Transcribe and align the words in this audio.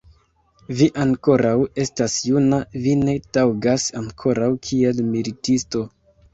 Vi 0.77 0.85
ankoraŭ 1.03 1.51
estas 1.83 2.15
juna, 2.31 2.59
vi 2.87 2.97
ne 3.03 3.15
taŭgas 3.39 3.87
ankoraŭ 4.03 4.51
kiel 4.67 5.07
militisto. 5.15 5.89